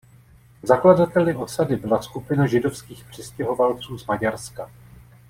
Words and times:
Zakladateli 0.63 1.35
osady 1.35 1.75
byla 1.75 2.01
skupina 2.01 2.47
židovských 2.47 3.03
přistěhovalců 3.09 3.97
z 3.97 4.07
Maďarska. 4.07 4.71